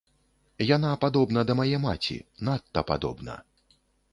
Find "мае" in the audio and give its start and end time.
1.59-1.77